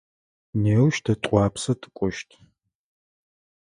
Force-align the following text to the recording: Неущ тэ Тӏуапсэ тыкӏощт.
Неущ 0.61 0.95
тэ 1.05 1.13
Тӏуапсэ 1.21 1.73
тыкӏощт. 1.81 2.29